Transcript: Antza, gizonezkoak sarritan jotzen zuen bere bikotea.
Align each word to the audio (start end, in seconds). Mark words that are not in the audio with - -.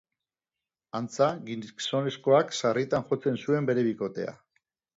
Antza, 0.99 1.27
gizonezkoak 1.49 2.55
sarritan 2.61 3.07
jotzen 3.13 3.41
zuen 3.45 3.71
bere 3.71 3.87
bikotea. 3.93 4.37